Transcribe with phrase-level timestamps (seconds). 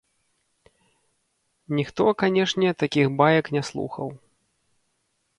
[1.79, 4.07] Ніхто, канечне, такіх баек не слухаў.